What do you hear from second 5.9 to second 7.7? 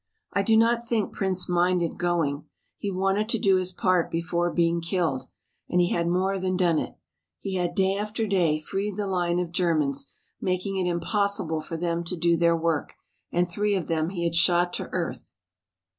had more than done it. He